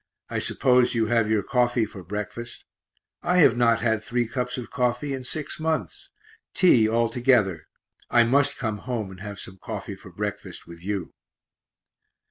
I 0.31 0.39
suppose 0.39 0.95
you 0.95 1.05
have 1.13 1.29
your 1.29 1.43
coffee 1.43 1.85
for 1.85 2.03
breakfast; 2.03 2.65
I 3.21 3.37
have 3.37 3.55
not 3.55 3.81
had 3.81 4.03
three 4.03 4.27
cups 4.27 4.57
of 4.57 4.71
coffee 4.71 5.13
in 5.13 5.23
six 5.23 5.59
months 5.59 6.09
tea 6.55 6.89
altogether 6.89 7.67
(I 8.09 8.23
must 8.23 8.57
come 8.57 8.79
home 8.79 9.11
and 9.11 9.19
have 9.19 9.39
some 9.39 9.59
coffee 9.59 9.95
for 9.95 10.11
breakfast 10.11 10.65
with 10.65 10.81
you). 10.81 11.13